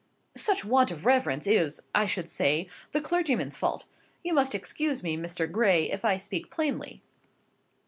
"Such 0.35 0.65
want 0.65 0.89
of 0.89 1.05
reverence 1.05 1.45
is, 1.45 1.83
I 1.93 2.07
should 2.07 2.31
say, 2.31 2.67
the 2.91 3.01
clergyman's 3.01 3.55
fault. 3.55 3.85
You 4.23 4.33
must 4.33 4.55
excuse 4.55 5.03
me, 5.03 5.15
Mr. 5.15 5.45
Gray, 5.51 5.91
if 5.91 6.03
I 6.03 6.17
speak 6.17 6.49
plainly." 6.49 7.03